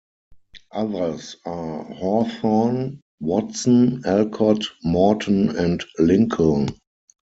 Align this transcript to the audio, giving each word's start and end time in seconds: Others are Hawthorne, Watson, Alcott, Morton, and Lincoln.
Others 0.71 1.35
are 1.45 1.83
Hawthorne, 1.83 3.01
Watson, 3.19 4.01
Alcott, 4.03 4.65
Morton, 4.83 5.55
and 5.55 5.85
Lincoln. 5.99 6.69